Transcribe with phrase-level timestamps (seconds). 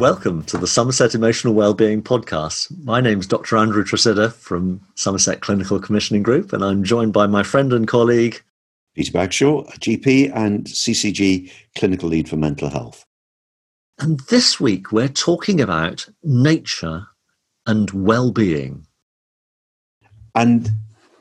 [0.00, 2.72] Welcome to the Somerset Emotional Wellbeing Podcast.
[2.84, 3.58] My name is Dr.
[3.58, 8.42] Andrew Tresidder from Somerset Clinical Commissioning Group, and I'm joined by my friend and colleague
[8.94, 13.04] Peter Bagshaw, a GP and CCG Clinical Lead for Mental Health.
[13.98, 17.06] And this week we're talking about nature
[17.66, 18.86] and well-being.
[20.34, 20.70] And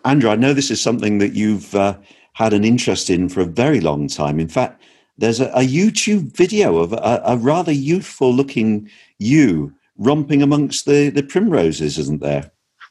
[0.06, 1.98] Andrew, I know this is something that you've uh,
[2.32, 4.40] had an interest in for a very long time.
[4.40, 4.82] In fact,
[5.20, 11.10] there's a, a YouTube video of a, a, rather youthful looking you romping amongst the,
[11.10, 12.50] the primroses, isn't there?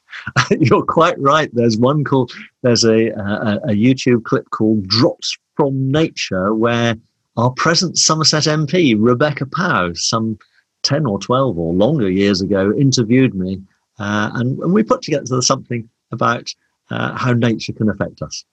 [0.51, 1.49] You're quite right.
[1.53, 6.95] There's one called, there's a, a, a YouTube clip called Drops from Nature where
[7.35, 10.37] our present Somerset MP, Rebecca Pow, some
[10.83, 13.61] 10 or 12 or longer years ago, interviewed me.
[13.97, 16.53] Uh, and, and, we put together something about
[16.89, 18.45] uh, how nature can affect us.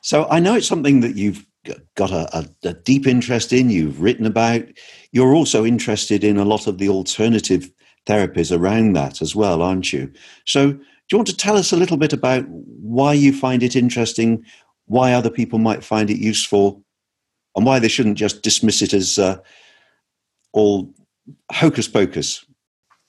[0.00, 1.46] So I know it's something that you've
[1.94, 4.62] got a, a, a, deep interest in, you've written about.
[5.12, 7.70] You're also interested in a lot of the alternative
[8.06, 10.10] therapies around that as well, aren't you?
[10.46, 13.74] So, do you want to tell us a little bit about why you find it
[13.74, 14.44] interesting,
[14.86, 16.84] why other people might find it useful,
[17.56, 19.38] and why they shouldn't just dismiss it as uh,
[20.52, 20.94] all
[21.50, 22.44] hocus pocus?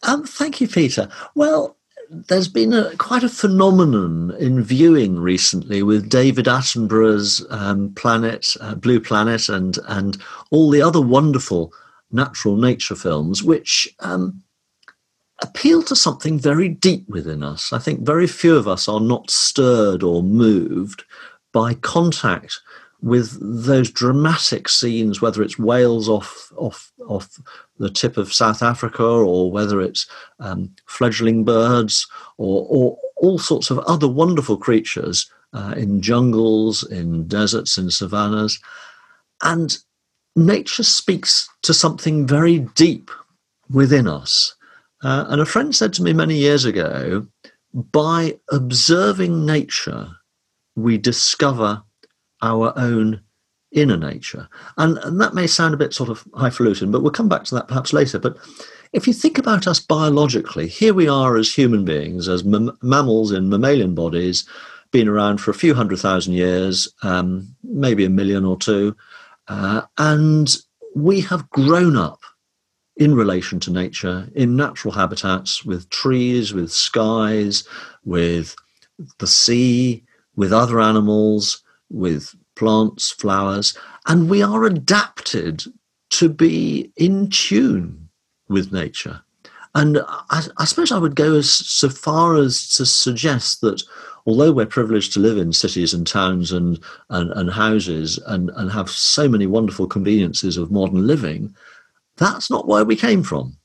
[0.03, 1.09] Um, thank you, Peter.
[1.35, 1.77] Well,
[2.11, 8.75] there's been a, quite a phenomenon in viewing recently with David Attenborough's um, Planet, uh,
[8.75, 11.73] Blue Planet, and and all the other wonderful
[12.11, 14.43] natural nature films, which um,
[15.41, 17.71] appeal to something very deep within us.
[17.71, 21.05] I think very few of us are not stirred or moved
[21.53, 22.59] by contact
[23.02, 27.39] with those dramatic scenes, whether it's whales off off off
[27.77, 30.05] the tip of South Africa, or whether it's
[30.39, 32.07] um, fledgling birds,
[32.38, 38.59] or, or, all sorts of other wonderful creatures uh, in jungles, in deserts, in savannas,
[39.44, 39.78] and
[40.35, 43.12] nature speaks to something very deep
[43.69, 44.56] within us.
[45.03, 47.25] Uh, and a friend said to me many years ago,
[47.73, 50.09] by observing nature,
[50.75, 51.83] we discover
[52.41, 53.22] our own
[53.72, 54.50] inner nature.
[54.78, 57.56] And, and that may sound a bit sort of highfalutin, but we'll come back to
[57.56, 58.19] that perhaps later.
[58.19, 58.38] But
[58.94, 63.31] if you think about us biologically, here we are as human beings, as mam- mammals
[63.31, 64.47] in mammalian bodies,
[64.91, 68.96] been around for a few hundred thousand years, um, maybe a million or two,
[69.47, 70.57] uh, and
[70.96, 72.19] we have grown up
[72.97, 77.63] in relation to nature in natural habitats with trees, with skies,
[78.03, 78.53] with
[79.19, 80.03] the sea,
[80.35, 85.63] with other animals, with plants, flowers, and we are adapted
[86.12, 88.09] to be in tune
[88.50, 89.22] with nature.
[89.74, 93.81] And I, I, suppose I would go as so far as to suggest that
[94.25, 98.69] although we're privileged to live in cities and towns and, and, and houses and, and
[98.72, 101.56] have so many wonderful conveniences of modern living,
[102.18, 103.57] that's not where we came from.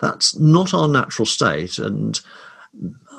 [0.00, 1.78] That's not our natural state.
[1.78, 2.20] And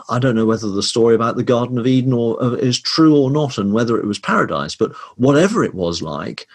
[0.10, 3.16] I don't know whether the story about the Garden of Eden or, uh, is true
[3.16, 4.76] or not, and whether it was paradise.
[4.76, 6.48] But whatever it was like,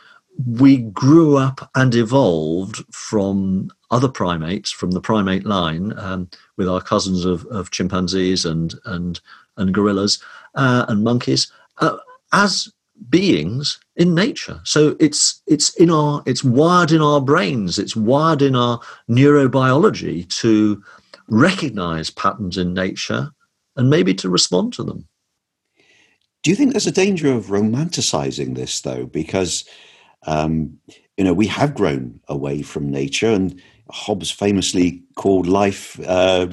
[0.47, 6.81] we grew up and evolved from other primates, from the primate line, um, with our
[6.81, 9.21] cousins of, of, chimpanzees and and
[9.57, 10.21] and gorillas
[10.57, 11.97] uh, and monkeys, uh,
[12.33, 12.73] as
[13.09, 14.61] beings in nature.
[14.65, 17.79] So it's it's in our it's wired in our brains.
[17.79, 20.83] It's wired in our neurobiology to
[21.29, 23.33] recognize patterns in nature
[23.77, 25.07] and maybe to respond to them.
[26.43, 29.07] Do you think there's a danger of romanticizing this, though?
[29.07, 29.65] Because,
[30.27, 30.79] um,
[31.17, 36.49] you know, we have grown away from nature, and Hobbes famously called life, uh,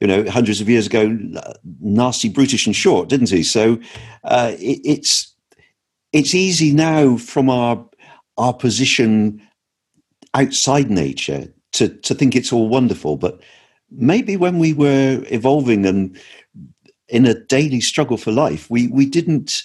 [0.00, 1.18] you know, hundreds of years ago,
[1.80, 3.42] nasty, brutish, and short, didn't he?
[3.42, 3.78] So
[4.24, 5.34] uh, it, it's
[6.12, 7.82] it's easy now from our
[8.36, 9.40] our position
[10.34, 13.40] outside nature to to think it's all wonderful, but
[13.94, 16.18] maybe when we were evolving and
[17.08, 19.62] in a daily struggle for life, we, we didn't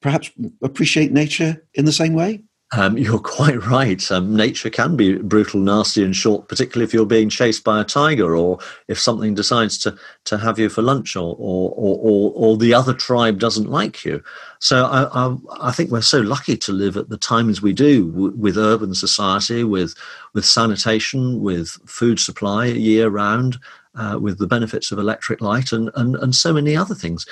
[0.00, 0.30] perhaps
[0.62, 2.42] appreciate nature in the same way?
[2.72, 4.10] Um, you're quite right.
[4.10, 7.84] Um, nature can be brutal, nasty, and short, particularly if you're being chased by a
[7.84, 12.56] tiger or if something decides to, to have you for lunch or, or, or, or
[12.56, 14.22] the other tribe doesn't like you.
[14.58, 18.10] So I, I, I, think we're so lucky to live at the times we do
[18.10, 19.94] w- with urban society, with,
[20.34, 23.58] with sanitation, with food supply year round,
[23.94, 27.26] uh, with the benefits of electric light and, and, and so many other things.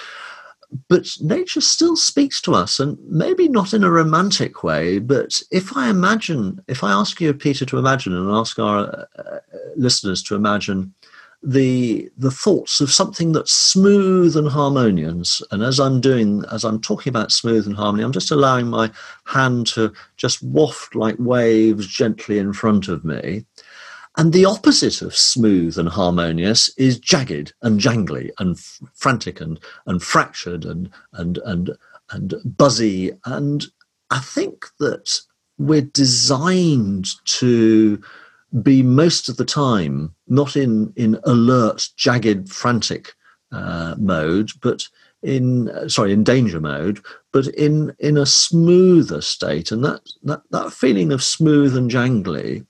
[0.88, 4.98] But nature still speaks to us, and maybe not in a romantic way.
[4.98, 9.38] But if I imagine, if I ask you, Peter, to imagine, and ask our uh,
[9.76, 10.94] listeners to imagine
[11.42, 15.42] the the thoughts of something that's smooth and harmonious.
[15.50, 18.90] And as I'm doing, as I'm talking about smooth and harmony, I'm just allowing my
[19.24, 23.44] hand to just waft like waves gently in front of me.
[24.16, 29.60] And the opposite of smooth and harmonious is jagged and jangly and f- frantic and,
[29.84, 31.76] and fractured and, and, and,
[32.10, 33.12] and buzzy.
[33.26, 33.66] And
[34.10, 35.20] I think that
[35.58, 38.00] we're designed to
[38.62, 43.14] be most of the time not in, in alert, jagged, frantic
[43.52, 44.88] uh, mode, but
[45.22, 47.00] in sorry in danger mode,
[47.32, 52.64] but in in a smoother state, and that that, that feeling of smooth and jangly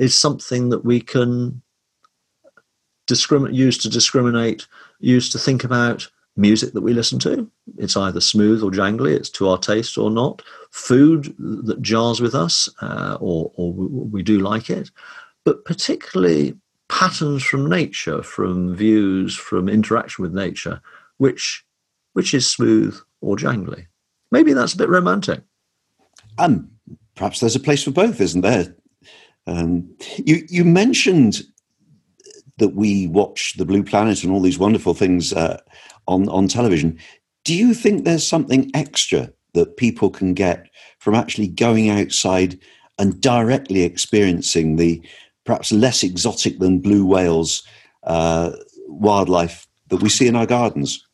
[0.00, 1.60] is something that we can
[3.06, 4.66] use to discriminate,
[4.98, 7.50] use to think about music that we listen to.
[7.76, 10.40] It's either smooth or jangly, it's to our taste or not.
[10.70, 14.90] Food that jars with us, uh, or, or we do like it.
[15.44, 16.56] But particularly
[16.88, 20.80] patterns from nature, from views, from interaction with nature,
[21.18, 21.62] which
[22.14, 23.86] which is smooth or jangly.
[24.30, 25.42] Maybe that's a bit romantic.
[26.38, 26.70] Um,
[27.16, 28.74] perhaps there's a place for both, isn't there?
[29.46, 31.42] Um, you you mentioned
[32.58, 35.60] that we watch the Blue Planet and all these wonderful things uh,
[36.06, 36.98] on on television.
[37.44, 42.58] Do you think there's something extra that people can get from actually going outside
[42.98, 45.02] and directly experiencing the
[45.44, 47.62] perhaps less exotic than blue whales
[48.04, 48.52] uh,
[48.86, 51.04] wildlife that we see in our gardens?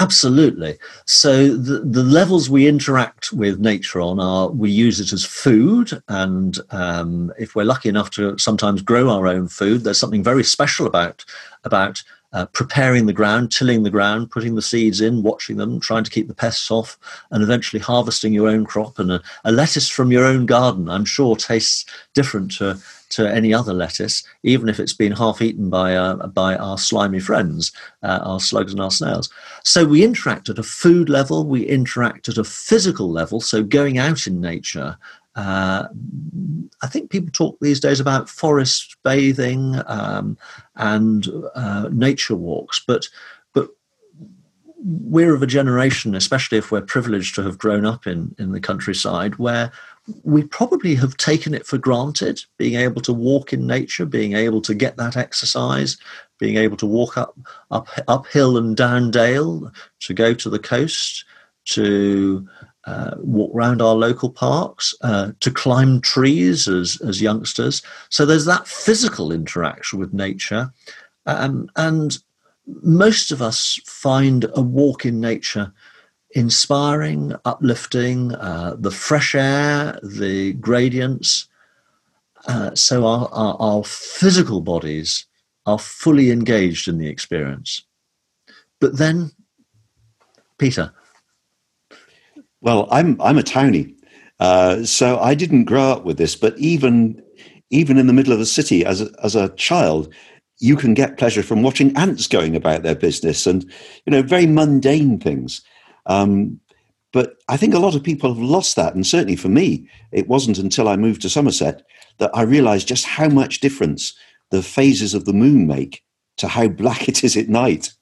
[0.00, 0.78] Absolutely.
[1.06, 6.00] So the, the levels we interact with nature on are we use it as food,
[6.06, 10.44] and um, if we're lucky enough to sometimes grow our own food, there's something very
[10.44, 11.24] special about
[11.64, 16.04] about uh, preparing the ground, tilling the ground, putting the seeds in, watching them, trying
[16.04, 16.98] to keep the pests off,
[17.30, 18.98] and eventually harvesting your own crop.
[18.98, 21.84] And a, a lettuce from your own garden, I'm sure, tastes
[22.14, 22.78] different to
[23.10, 27.20] to any other lettuce, even if it's been half eaten by uh, by our slimy
[27.20, 27.72] friends,
[28.02, 29.30] uh, our slugs and our snails.
[29.64, 33.40] So we interact at a food level, we interact at a physical level.
[33.40, 34.98] So going out in nature.
[35.38, 35.86] Uh,
[36.82, 40.36] I think people talk these days about forest bathing um,
[40.74, 43.08] and uh, nature walks, but
[43.54, 43.68] but
[44.84, 48.60] we're of a generation, especially if we're privileged to have grown up in in the
[48.60, 49.70] countryside, where
[50.24, 54.62] we probably have taken it for granted being able to walk in nature being able
[54.62, 55.98] to get that exercise
[56.38, 57.36] being able to walk up,
[57.70, 59.70] up uphill and down dale
[60.00, 61.26] to go to the coast
[61.66, 62.48] to
[62.88, 68.46] uh, walk around our local parks uh, to climb trees as, as youngsters so there's
[68.46, 70.72] that physical interaction with nature
[71.26, 72.18] um, and
[72.82, 75.72] most of us find a walk in nature
[76.32, 81.48] inspiring, uplifting, uh, the fresh air, the gradients.
[82.46, 85.26] Uh, so our, our, our, physical bodies
[85.66, 87.82] are fully engaged in the experience.
[88.80, 89.32] But then,
[90.58, 90.92] Peter.
[92.60, 93.94] Well, I'm I'm a townie,
[94.40, 96.36] uh, so I didn't grow up with this.
[96.36, 97.22] But even
[97.70, 100.12] even in the middle of the city, as a, as a child,
[100.58, 103.64] you can get pleasure from watching ants going about their business and
[104.06, 105.62] you know very mundane things.
[106.06, 106.60] Um,
[107.12, 108.94] but I think a lot of people have lost that.
[108.94, 111.82] And certainly for me, it wasn't until I moved to Somerset
[112.18, 114.14] that I realized just how much difference
[114.50, 116.02] the phases of the moon make
[116.38, 117.92] to how black it is at night.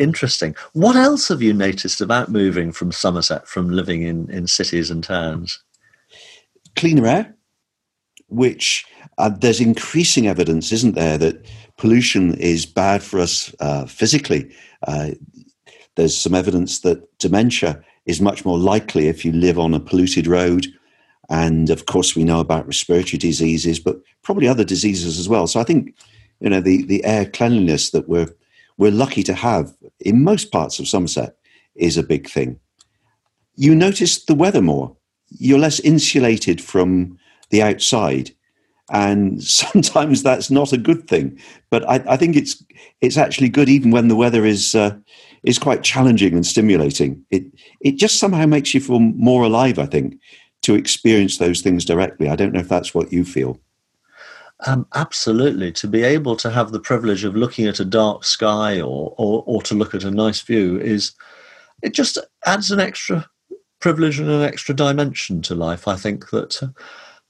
[0.00, 0.56] Interesting.
[0.72, 5.04] What else have you noticed about moving from Somerset, from living in, in cities and
[5.04, 5.62] towns?
[6.74, 7.36] Cleaner air,
[8.28, 8.86] which
[9.18, 11.44] uh, there's increasing evidence, isn't there, that
[11.76, 14.50] pollution is bad for us uh, physically.
[14.88, 15.10] Uh,
[15.96, 20.26] there's some evidence that dementia is much more likely if you live on a polluted
[20.26, 20.66] road.
[21.28, 25.46] And of course, we know about respiratory diseases, but probably other diseases as well.
[25.46, 25.94] So I think,
[26.40, 28.34] you know, the, the air cleanliness that we're,
[28.80, 31.36] we're lucky to have in most parts of Somerset
[31.74, 32.58] is a big thing.
[33.54, 34.96] You notice the weather more.
[35.28, 37.18] You're less insulated from
[37.50, 38.30] the outside
[38.90, 41.38] and sometimes that's not a good thing.
[41.70, 42.64] But I, I, think it's
[43.02, 44.96] it's actually good even when the weather is uh,
[45.44, 47.22] is quite challenging and stimulating.
[47.30, 47.44] It
[47.82, 49.78] it just somehow makes you feel more alive.
[49.78, 50.18] I think
[50.62, 52.30] to experience those things directly.
[52.30, 53.60] I don't know if that's what you feel.
[54.66, 55.72] Um, absolutely.
[55.72, 59.42] To be able to have the privilege of looking at a dark sky or, or
[59.46, 61.12] or to look at a nice view is
[61.82, 63.28] it just adds an extra
[63.80, 65.88] privilege and an extra dimension to life.
[65.88, 66.62] I think that.
[66.62, 66.68] Uh,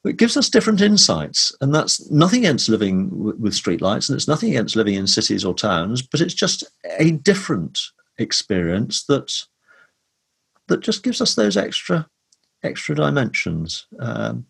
[0.04, 4.26] it gives us different insights and that's nothing against living w- with streetlights and it's
[4.26, 6.64] nothing against living in cities or towns but it's just
[6.98, 7.78] a different
[8.18, 9.30] experience that
[10.68, 12.08] that just gives us those extra
[12.62, 14.46] extra dimensions um,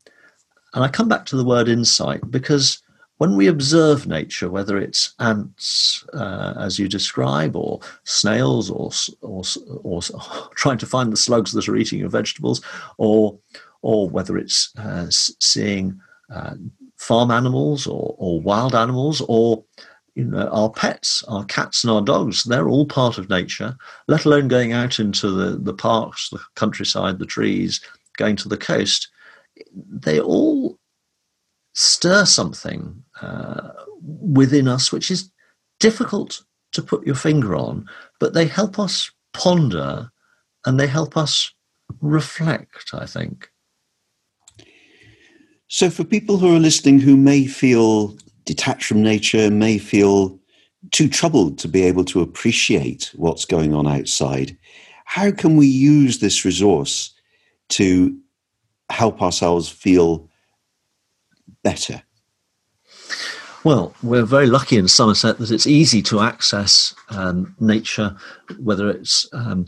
[0.74, 2.82] and i come back to the word insight because
[3.18, 9.42] when we observe nature, whether it's ants, uh, as you describe, or snails, or, or,
[9.82, 10.00] or
[10.54, 12.62] trying to find the slugs that are eating your vegetables,
[12.96, 13.38] or
[13.82, 16.00] or whether it's uh, seeing
[16.34, 16.54] uh,
[16.96, 19.64] farm animals or, or wild animals or
[20.14, 23.76] you know, our pets, our cats and our dogs, they're all part of nature,
[24.08, 27.80] let alone going out into the, the parks, the countryside, the trees,
[28.16, 29.08] going to the coast.
[29.74, 30.78] They all
[31.74, 33.70] stir something uh,
[34.02, 35.30] within us which is
[35.78, 37.86] difficult to put your finger on,
[38.18, 40.10] but they help us ponder
[40.66, 41.52] and they help us
[42.00, 43.50] reflect, I think.
[45.68, 50.38] So, for people who are listening who may feel detached from nature, may feel
[50.90, 54.56] too troubled to be able to appreciate what's going on outside,
[55.04, 57.14] how can we use this resource
[57.68, 58.16] to
[58.90, 60.28] help ourselves feel
[61.62, 62.02] better?
[63.62, 68.16] Well, we're very lucky in Somerset that it's easy to access um, nature,
[68.58, 69.66] whether it's um,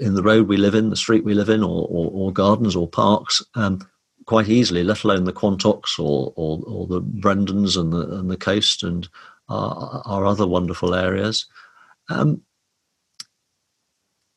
[0.00, 2.74] in the road we live in, the street we live in, or, or, or gardens
[2.74, 3.88] or parks, um,
[4.26, 8.36] quite easily, let alone the Quantocks or, or, or the Brendons and the, and the
[8.36, 9.08] coast and
[9.48, 11.46] our, our other wonderful areas.
[12.10, 12.42] Um,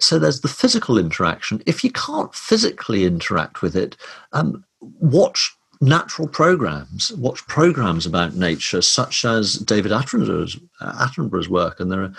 [0.04, 1.62] so there's the physical interaction.
[1.66, 3.96] If you can't physically interact with it,
[4.34, 4.64] um,
[5.00, 12.04] watch natural programs, watch programs about nature, such as David Attenborough's, Attenborough's work, and there
[12.04, 12.14] are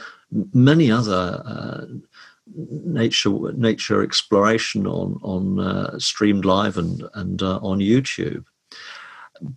[0.52, 1.84] many other uh,
[2.56, 8.44] nature nature exploration on on uh, streamed live and and uh, on YouTube.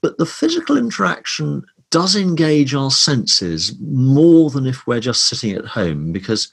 [0.01, 5.65] But the physical interaction does engage our senses more than if we're just sitting at
[5.65, 6.51] home, because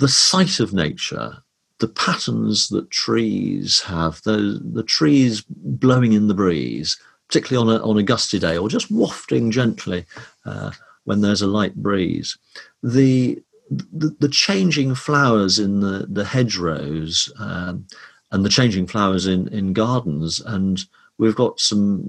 [0.00, 1.42] the sight of nature
[1.80, 7.82] the patterns that trees have, the, the trees blowing in the breeze, particularly on a,
[7.82, 10.04] on a gusty day, or just wafting gently
[10.44, 10.70] uh,
[11.04, 12.36] when there's a light breeze.
[12.82, 17.86] The, the, the, changing flowers in the, the hedgerows um,
[18.30, 20.40] and the changing flowers in, in gardens.
[20.40, 20.84] And
[21.16, 22.02] we've got some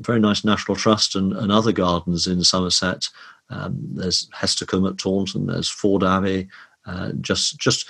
[0.00, 3.08] very nice National Trust and, and other gardens in Somerset.
[3.50, 6.48] Um, there's Hestercombe at Taunton, there's Forde Abbey,
[6.86, 7.88] uh, just just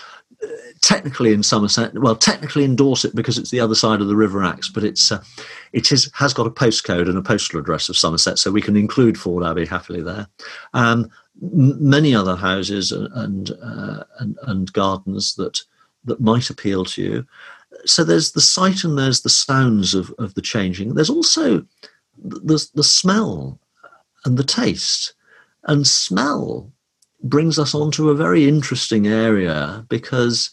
[0.80, 4.42] technically in Somerset, well, technically in Dorset because it's the other side of the River
[4.42, 5.22] Axe, but it's uh,
[5.72, 8.76] it is has got a postcode and a postal address of Somerset, so we can
[8.76, 10.26] include Forde Abbey happily there.
[10.74, 15.60] Um, many other houses and uh, and, and gardens that
[16.04, 17.26] that might appeal to you.
[17.84, 20.94] So there's the sight and there's the sounds of, of the changing.
[20.94, 21.64] There's also
[22.22, 23.58] the the smell
[24.24, 25.14] and the taste.
[25.64, 26.72] And smell
[27.22, 30.50] brings us on to a very interesting area because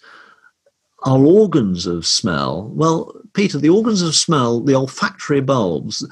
[1.04, 6.06] our organs of smell, well, Peter, the organs of smell, the olfactory bulbs,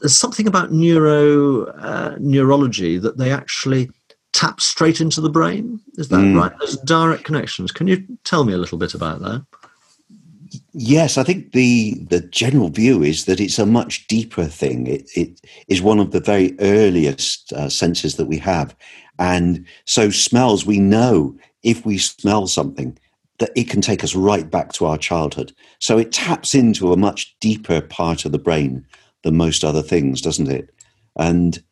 [0.00, 3.90] there's something about neuro uh, neurology that they actually
[4.32, 5.80] tap straight into the brain.
[5.94, 6.38] Is that mm.
[6.38, 6.52] right?
[6.58, 7.72] There's direct connections.
[7.72, 9.44] Can you tell me a little bit about that?
[10.72, 14.86] Yes, I think the the general view is that it's a much deeper thing.
[14.86, 18.76] It, it is one of the very earliest uh, senses that we have,
[19.18, 22.98] and so smells, we know if we smell something,
[23.38, 25.52] that it can take us right back to our childhood.
[25.78, 28.86] So it taps into a much deeper part of the brain
[29.24, 30.70] than most other things, doesn't it?
[31.16, 31.62] And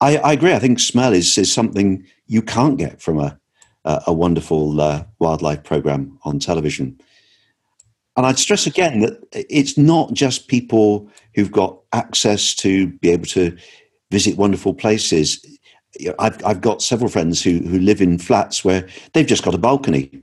[0.00, 0.52] I, I agree.
[0.52, 3.38] I think smell is, is something you can't get from a,
[3.84, 6.98] a, a wonderful uh, wildlife program on television.
[8.16, 13.26] And I'd stress again that it's not just people who've got access to be able
[13.26, 13.56] to
[14.10, 15.44] visit wonderful places.
[16.18, 19.58] I've, I've got several friends who, who live in flats where they've just got a
[19.58, 20.22] balcony.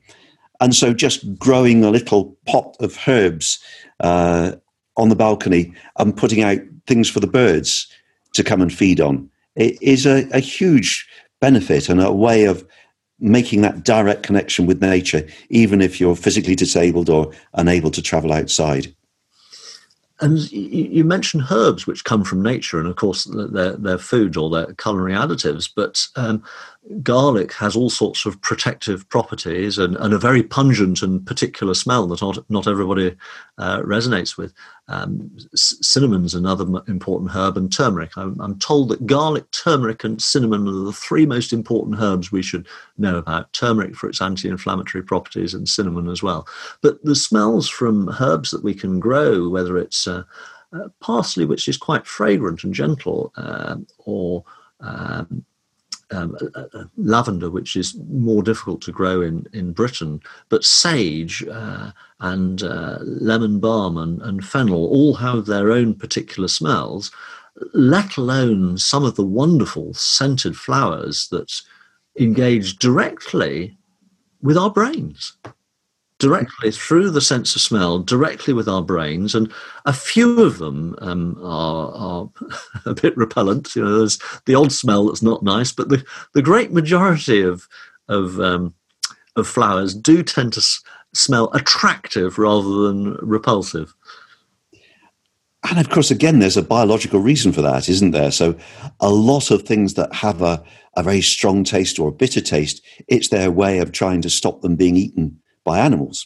[0.61, 3.59] And so just growing a little pot of herbs
[3.99, 4.53] uh,
[4.97, 7.87] on the balcony and putting out things for the birds
[8.33, 11.07] to come and feed on it is a, a huge
[11.41, 12.65] benefit and a way of
[13.19, 18.31] making that direct connection with nature, even if you're physically disabled or unable to travel
[18.31, 18.93] outside.
[20.21, 24.49] And you mentioned herbs, which come from nature, and of course they're, they're food or
[24.49, 25.69] they're culinary additives.
[25.73, 26.43] But um,
[27.03, 32.07] garlic has all sorts of protective properties and, and, a very pungent and particular smell
[32.07, 33.15] that not, not everybody
[33.57, 34.53] uh, resonates with.
[34.87, 38.17] Um, cinnamon's another important herb, and turmeric.
[38.17, 42.41] I'm, I'm, told that garlic, turmeric, and cinnamon are the three most important herbs we
[42.41, 42.65] should
[42.97, 43.53] know about.
[43.53, 46.47] Turmeric for its anti inflammatory properties, and cinnamon as well.
[46.81, 50.23] But the smells from herbs that we can grow, whether it's uh,
[50.73, 54.43] uh, parsley, which is quite fragrant and gentle, uh, or
[54.79, 55.45] um,
[56.11, 61.43] um, uh, uh, lavender, which is more difficult to grow in, in Britain, but sage
[61.51, 67.11] uh, and uh, lemon balm and, and fennel all have their own particular smells,
[67.73, 71.61] let alone some of the wonderful scented flowers that
[72.19, 73.77] engage directly
[74.41, 75.33] with our brains.
[76.19, 79.51] Directly through the sense of smell, directly with our brains, and
[79.85, 82.29] a few of them um, are, are
[82.85, 83.75] a bit repellent.
[83.75, 87.67] You know, there's the odd smell that's not nice, but the, the great majority of
[88.09, 88.73] of um,
[89.35, 90.83] of flowers do tend to s-
[91.13, 93.93] smell attractive rather than repulsive.
[95.69, 98.31] And of course, again, there's a biological reason for that, isn't there?
[98.31, 98.55] So,
[98.99, 100.63] a lot of things that have a,
[100.95, 104.61] a very strong taste or a bitter taste, it's their way of trying to stop
[104.61, 105.38] them being eaten
[105.71, 106.17] by animals,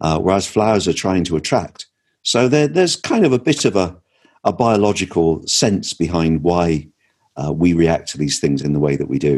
[0.00, 1.86] uh, whereas flowers are trying to attract.
[2.22, 3.88] So, there, there's kind of a bit of a,
[4.44, 6.88] a biological sense behind why
[7.40, 9.36] uh, we react to these things in the way that we do.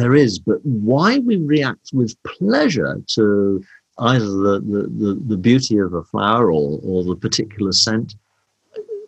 [0.00, 3.62] There is, but why we react with pleasure to
[3.98, 8.14] either the, the, the, the beauty of a flower or, or the particular scent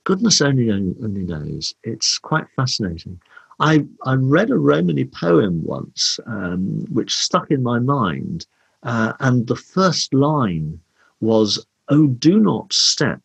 [0.04, 1.74] goodness only only knows.
[1.82, 3.20] It's quite fascinating.
[3.60, 8.46] I I read a Romany poem once, um, which stuck in my mind,
[8.84, 10.80] uh, and the first line
[11.20, 13.20] was, "Oh, do not step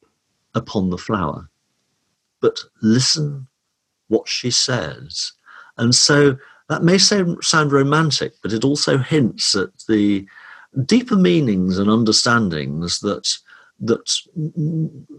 [0.55, 1.49] upon the flower,
[2.41, 3.47] but listen
[4.07, 5.33] what she says."
[5.77, 6.37] And so
[6.69, 10.25] that may sound, romantic, but it also hints at the
[10.85, 13.27] deeper meanings and understandings that
[13.81, 14.11] that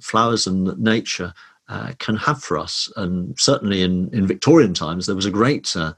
[0.03, 1.33] flowers and nature
[1.69, 2.93] uh, can have for us.
[2.97, 5.95] And certainly in, in Victorian times, there was a great uh,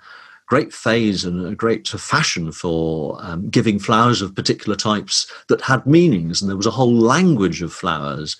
[0.52, 5.86] great phase and a great fashion for um, giving flowers of particular types that had
[5.86, 8.36] meanings, and there was a whole language of flowers.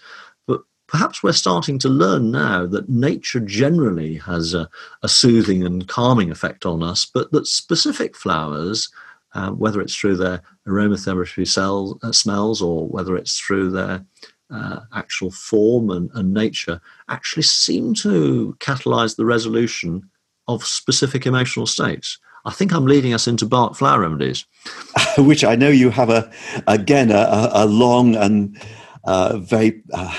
[0.46, 4.68] But perhaps we're starting to learn now that nature generally has a,
[5.02, 8.90] a soothing and calming effect on us, but that specific flowers,
[9.32, 14.04] uh, whether it's through their aromatherapy cell, uh, smells or whether it's through their
[14.50, 16.78] uh, actual form and, and, nature
[17.08, 20.10] actually seem to catalyze the resolution
[20.48, 22.18] of specific emotional states.
[22.44, 24.44] I think I'm leading us into Bach flower remedies,
[25.18, 26.30] which I know you have a
[26.66, 28.60] again a, a long and
[29.04, 30.14] uh, very uh,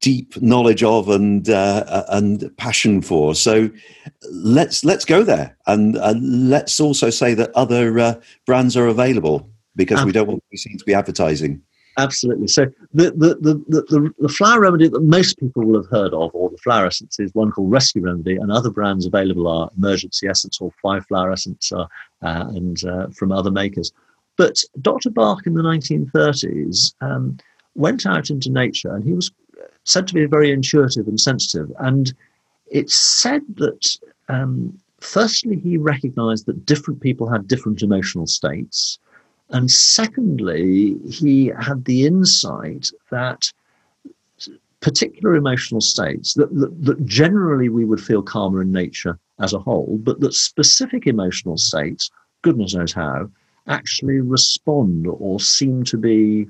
[0.00, 3.34] deep knowledge of and uh, and passion for.
[3.34, 3.70] So
[4.32, 5.94] let's let's go there, and
[6.50, 8.14] let's also say that other uh,
[8.44, 11.62] brands are available because um, we don't want to be seen to be advertising.
[12.00, 12.48] Absolutely.
[12.48, 16.30] So the, the, the, the, the flower remedy that most people will have heard of,
[16.34, 20.26] or the flower essence, is one called Rescue Remedy, and other brands available are Emergency
[20.26, 21.86] Essence or Five Flower Essence, uh,
[22.22, 23.92] uh, and uh, from other makers.
[24.38, 25.10] But Dr.
[25.10, 27.36] Bach in the 1930s um,
[27.74, 29.30] went out into nature, and he was
[29.84, 31.70] said to be very intuitive and sensitive.
[31.80, 32.14] And
[32.70, 33.98] it's said that
[34.30, 38.98] um, firstly he recognized that different people had different emotional states
[39.50, 43.50] and secondly, he had the insight that
[44.80, 49.58] particular emotional states that, that, that, generally we would feel calmer in nature as a
[49.58, 52.10] whole, but that specific emotional states,
[52.42, 53.28] goodness knows how,
[53.66, 56.48] actually respond or seem to be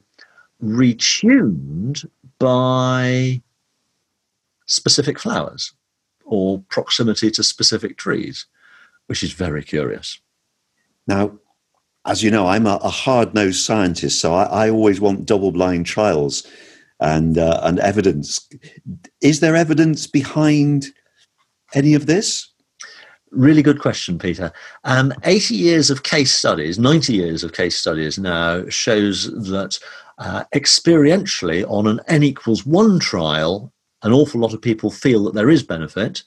[0.62, 2.06] retuned
[2.38, 3.40] by
[4.66, 5.72] specific flowers
[6.24, 8.46] or proximity to specific trees,
[9.06, 10.20] which is very curious.
[11.08, 11.32] Now,
[12.06, 15.52] as you know, I'm a, a hard nosed scientist, so I, I, always want double
[15.52, 16.46] blind trials
[17.00, 18.48] and uh, and evidence.
[19.20, 20.86] Is there evidence behind
[21.74, 22.50] any of this?
[23.30, 24.50] Really good question, Peter.
[24.84, 29.78] Um, 80 years of case studies, 90 years of case studies now shows that
[30.18, 35.34] uh, experientially on an n equals one trial, an awful lot of people feel that
[35.34, 36.22] there is benefit.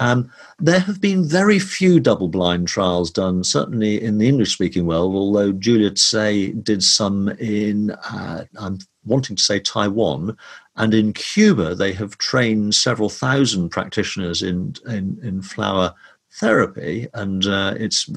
[0.00, 4.86] Um, there have been very few double blind trials done, certainly in the English speaking
[4.86, 10.36] world, although Juliet Say did some in, uh, I'm wanting to say Taiwan,
[10.76, 15.94] and in Cuba, they have trained several thousand practitioners in, in, in flower
[16.32, 18.08] therapy, and uh, it's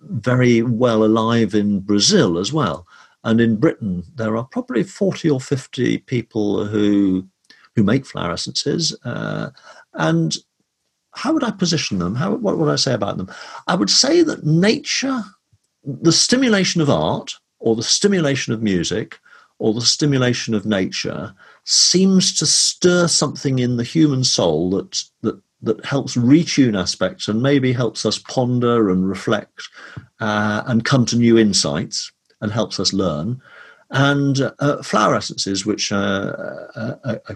[0.00, 2.86] very well alive in Brazil as well.
[3.24, 7.26] And in Britain, there are probably 40 or 50 people who,
[7.74, 8.96] who make flower essences.
[9.04, 9.50] Uh,
[9.94, 10.36] and
[11.18, 12.14] how would I position them?
[12.14, 13.28] How, what would I say about them?
[13.66, 15.24] I would say that nature,
[15.84, 19.18] the stimulation of art, or the stimulation of music,
[19.58, 25.40] or the stimulation of nature, seems to stir something in the human soul that that
[25.60, 29.68] that helps retune aspects and maybe helps us ponder and reflect
[30.20, 33.42] uh, and come to new insights and helps us learn.
[33.90, 36.32] And uh, flower essences, which uh,
[36.76, 37.34] uh, uh, uh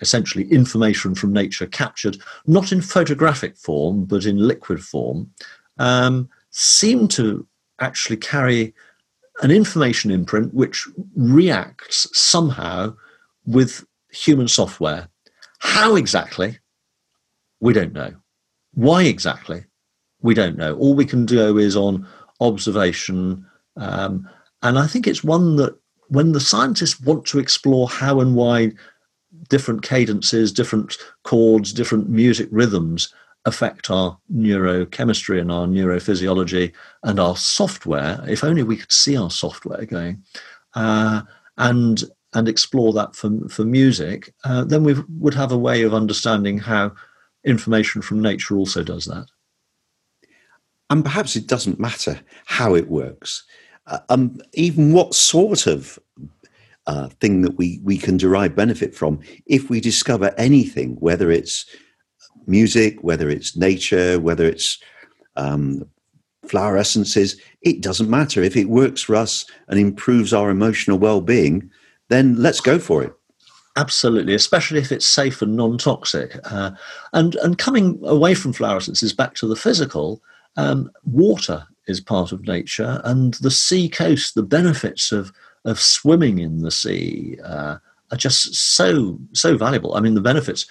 [0.00, 5.30] essentially information from nature captured not in photographic form but in liquid form
[5.78, 7.46] um, seem to
[7.80, 8.74] actually carry
[9.42, 12.94] an information imprint which reacts somehow
[13.46, 15.08] with human software.
[15.60, 16.58] How exactly?
[17.60, 18.14] We don't know.
[18.74, 19.64] Why exactly?
[20.20, 20.76] We don't know.
[20.76, 22.06] All we can do is on
[22.40, 23.46] observation.
[23.76, 24.28] Um,
[24.62, 25.76] and I think it's one that
[26.08, 28.72] when the scientists want to explore how and why
[29.48, 33.12] different cadences, different chords, different music rhythms
[33.44, 39.30] affect our neurochemistry and our neurophysiology and our software, if only we could see our
[39.30, 40.22] software going,
[40.74, 41.22] uh,
[41.56, 45.94] and and explore that for, for music, uh, then we would have a way of
[45.94, 46.92] understanding how
[47.42, 49.26] information from nature also does that.
[50.90, 53.44] And perhaps it doesn't matter how it works,
[53.86, 55.98] uh, um, even what sort of
[56.88, 61.66] uh, thing that we, we can derive benefit from if we discover anything, whether it's
[62.46, 64.78] music, whether it's nature, whether it's
[65.36, 65.86] um,
[66.46, 68.42] flower essences, it doesn't matter.
[68.42, 71.70] If it works for us and improves our emotional well being,
[72.08, 73.12] then let's go for it.
[73.76, 76.36] Absolutely, especially if it's safe and non-toxic.
[76.50, 76.70] Uh,
[77.12, 80.20] and and coming away from flower essences back to the physical,
[80.56, 85.32] um, water is part of nature, and the sea coast, the benefits of
[85.64, 87.78] of swimming in the sea uh,
[88.10, 89.94] are just so so valuable.
[89.94, 90.66] I mean, the benefits.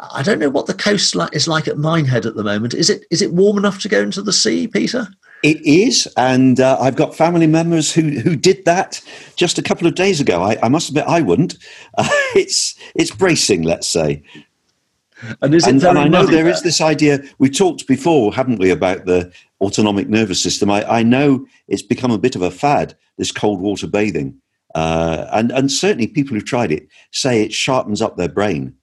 [0.00, 2.72] I don't know what the coast is like at Minehead at the moment.
[2.72, 5.08] Is it is it warm enough to go into the sea, Peter?
[5.42, 9.00] It is, and uh, I've got family members who who did that
[9.36, 10.42] just a couple of days ago.
[10.42, 11.56] I, I must admit, I wouldn't.
[11.96, 14.22] Uh, it's it's bracing, let's say.
[15.42, 17.20] And, and, and I know there is this idea.
[17.38, 20.70] We talked before, haven't we, about the autonomic nervous system?
[20.70, 22.96] I, I know it's become a bit of a fad.
[23.16, 24.40] This cold water bathing,
[24.76, 28.74] uh, and and certainly people who've tried it say it sharpens up their brain.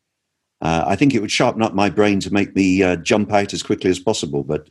[0.61, 3.53] Uh, I think it would sharpen up my brain to make me uh, jump out
[3.53, 4.43] as quickly as possible.
[4.43, 4.67] But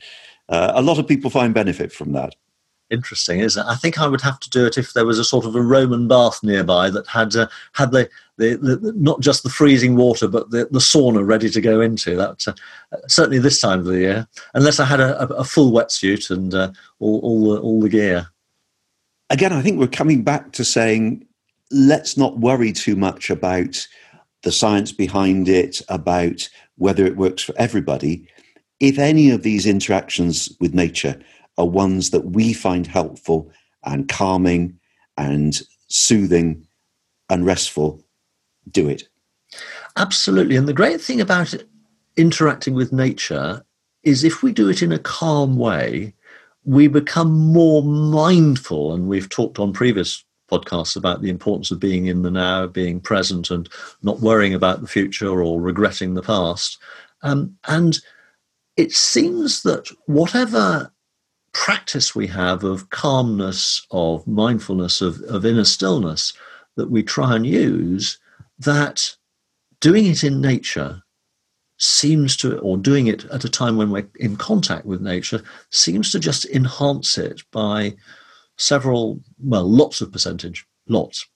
[0.51, 2.35] uh, a lot of people find benefit from that.
[2.91, 3.69] Interesting, isn't it?
[3.69, 5.63] I think I would have to do it if there was a sort of a
[5.63, 10.29] Roman bath nearby that had uh, had the, the, the, not just the freezing water
[10.29, 12.15] but the, the sauna ready to go into.
[12.15, 12.53] That uh,
[13.09, 16.73] certainly this time of the year, unless I had a, a full wetsuit and uh,
[17.01, 18.29] all all the, all the gear.
[19.31, 21.27] Again, I think we're coming back to saying
[21.71, 23.89] let's not worry too much about
[24.43, 28.29] the science behind it, about whether it works for everybody.
[28.79, 31.19] If any of these interactions with nature
[31.59, 33.51] are ones that we find helpful
[33.85, 34.79] and calming
[35.17, 36.67] and soothing
[37.29, 38.05] and restful,
[38.71, 39.05] do it.
[39.97, 40.57] Absolutely.
[40.57, 41.55] And the great thing about
[42.17, 43.65] interacting with nature
[44.03, 46.15] is if we do it in a calm way,
[46.65, 48.93] we become more mindful.
[48.93, 53.01] And we've talked on previous podcasts about the importance of being in the now, being
[53.01, 53.69] present, and
[54.03, 56.79] not worrying about the future or regretting the past.
[57.23, 57.99] Um, and
[58.77, 60.93] it seems that whatever
[61.55, 66.35] practice we have of calmness, of mindfulness, of, of inner stillness
[66.77, 68.19] that we try and use,
[68.59, 69.17] that
[69.81, 71.03] doing it in nature
[71.79, 76.13] seems to, or doing it at a time when we're in contact with nature, seems
[76.13, 77.95] to just enhance it by
[78.59, 81.27] several, well, lots of percentage, lots.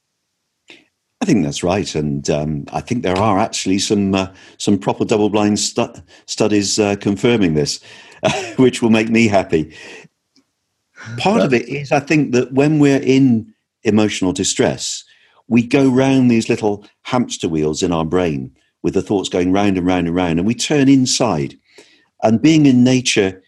[1.20, 5.04] I think that's right, and um, I think there are actually some uh, some proper
[5.04, 5.92] double-blind stu-
[6.26, 7.80] studies uh, confirming this,
[8.56, 9.74] which will make me happy.
[11.16, 15.04] Part of it is, I think, that when we're in emotional distress,
[15.48, 19.78] we go round these little hamster wheels in our brain with the thoughts going round
[19.78, 21.58] and round and round, and we turn inside.
[22.22, 23.42] And being in nature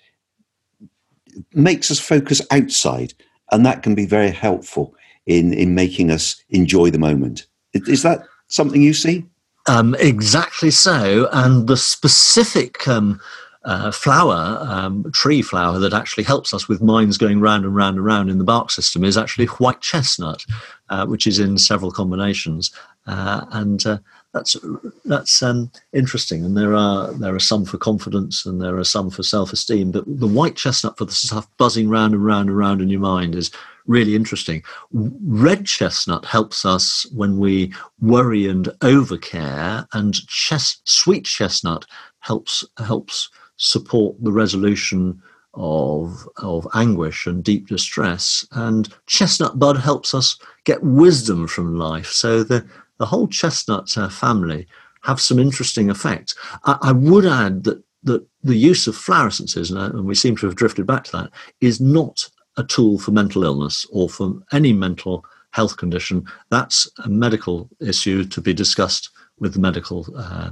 [1.53, 3.15] makes us focus outside
[3.51, 4.95] and that can be very helpful
[5.27, 7.47] in in making us enjoy the moment.
[7.73, 9.25] Is that something you see?
[9.67, 12.87] Um, exactly so, and the specific.
[12.89, 13.21] Um,
[13.65, 17.97] uh, flower, um, tree flower that actually helps us with minds going round and round
[17.97, 20.45] and round in the Bach system is actually white chestnut,
[20.89, 22.71] uh, which is in several combinations.
[23.07, 23.99] Uh, and uh,
[24.33, 24.57] that's
[25.05, 26.45] that's um, interesting.
[26.45, 29.91] And there are there are some for confidence, and there are some for self-esteem.
[29.91, 33.01] But the white chestnut for the stuff buzzing round and round and round in your
[33.01, 33.51] mind is
[33.87, 34.63] really interesting.
[34.93, 41.85] Red chestnut helps us when we worry and overcare, and chest, sweet chestnut
[42.21, 45.23] helps helps support the resolution
[45.55, 48.47] of of anguish and deep distress.
[48.53, 52.07] And chestnut bud helps us get wisdom from life.
[52.07, 52.65] So the
[52.99, 54.67] the whole chestnut uh, family
[55.03, 56.35] have some interesting effects.
[56.65, 60.37] I, I, would add that, that the use of flower essences, and, uh, we seem
[60.37, 61.31] to have drifted back to that,
[61.63, 66.27] is not a tool for mental illness or for any mental health condition.
[66.51, 70.51] That's a medical issue to be discussed with the medical uh,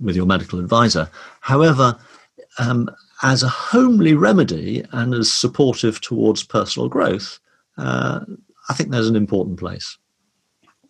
[0.00, 1.10] with your medical advisor.
[1.40, 1.98] However,
[2.58, 2.88] um,
[3.22, 7.38] as a homely remedy and as supportive towards personal growth,
[7.78, 8.20] uh,
[8.68, 9.98] I think there's an important place.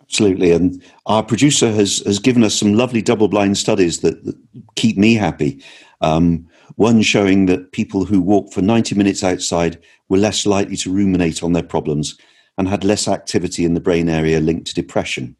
[0.02, 0.52] Absolutely.
[0.52, 4.36] And our producer has, has given us some lovely double blind studies that, that
[4.76, 5.62] keep me happy.
[6.02, 6.46] Um,
[6.76, 11.42] one showing that people who walk for 90 minutes outside were less likely to ruminate
[11.42, 12.18] on their problems.
[12.58, 15.36] and had less activity in the brain area linked to depression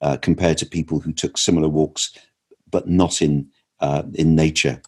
[0.00, 2.12] uh, compared to people who took similar walks
[2.70, 3.48] but not in,
[3.80, 4.82] uh, in nature.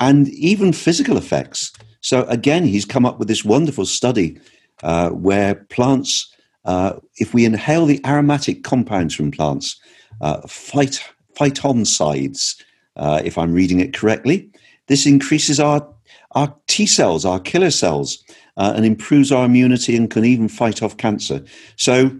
[0.00, 1.72] And even physical effects.
[2.00, 4.40] So, again, he's come up with this wonderful study
[4.82, 6.34] uh, where plants,
[6.64, 9.78] uh, if we inhale the aromatic compounds from plants,
[10.22, 11.06] uh, phyt-
[11.38, 12.56] phytoncides,
[12.96, 14.50] uh, if I'm reading it correctly,
[14.86, 15.86] this increases our,
[16.32, 18.24] our T cells, our killer cells,
[18.56, 21.44] uh, and improves our immunity and can even fight off cancer.
[21.76, 22.10] So,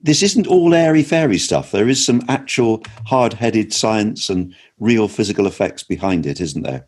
[0.00, 1.72] this isn't all airy fairy stuff.
[1.72, 6.86] There is some actual hard headed science and real physical effects behind it, isn't there?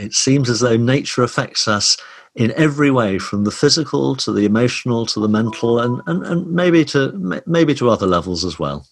[0.00, 1.96] It seems as though nature affects us
[2.34, 6.50] in every way, from the physical to the emotional to the mental, and, and, and
[6.52, 7.12] maybe to
[7.46, 8.86] maybe to other levels as well.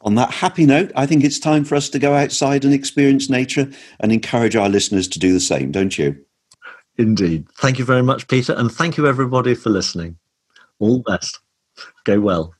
[0.00, 3.30] On that happy note, I think it's time for us to go outside and experience
[3.30, 6.16] nature and encourage our listeners to do the same, don't you?
[6.98, 7.46] Indeed.
[7.58, 10.16] Thank you very much, Peter, and thank you everybody for listening.
[10.80, 11.38] All the best.
[12.04, 12.54] Go well.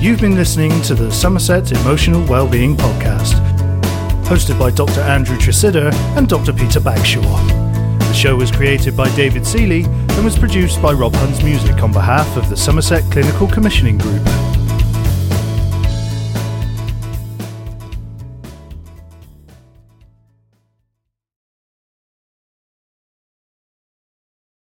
[0.00, 3.47] You've been listening to the Somerset Emotional Wellbeing Podcast,
[4.28, 5.00] hosted by Dr.
[5.00, 6.52] Andrew Tresidder and Dr.
[6.52, 7.22] Peter Bagshaw.
[7.98, 11.92] The show was created by David Seeley and was produced by Rob Hunt's Music on
[11.92, 14.22] behalf of the Somerset Clinical Commissioning Group.